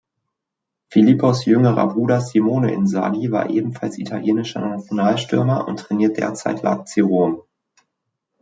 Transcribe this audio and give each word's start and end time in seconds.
Filippos 0.89 1.45
jüngerer 1.45 1.85
Bruder 1.89 2.21
Simone 2.21 2.73
Inzaghi 2.73 3.29
war 3.31 3.51
ebenfalls 3.51 3.99
italienischer 3.99 4.61
Nationalstürmer 4.61 5.67
und 5.67 5.77
trainiert 5.77 6.17
derzeit 6.17 6.63
Lazio 6.63 7.05
Rom. 7.05 7.41